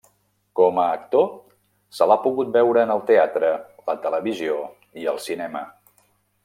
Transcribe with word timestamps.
Com 0.59 0.79
a 0.83 0.85
actor 0.93 1.25
se 1.97 2.07
l'ha 2.11 2.17
pogut 2.23 2.49
veure 2.57 2.87
en 2.87 2.95
el 2.95 3.05
teatre, 3.11 3.55
la 3.91 3.97
televisió 4.07 4.59
i 5.05 5.11
el 5.13 5.25
cinema. 5.31 5.67